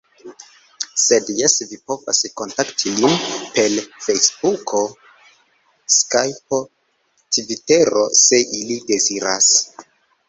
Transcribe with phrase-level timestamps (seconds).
[1.01, 3.13] Sed, jes vi povas kontakti lin
[3.57, 3.75] per
[4.07, 4.81] fejsbuko,
[5.99, 6.63] skajpo,
[7.35, 9.53] tvitero se ili deziras.